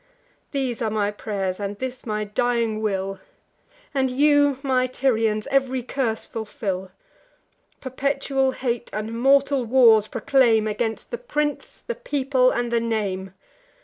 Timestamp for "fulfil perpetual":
6.25-8.53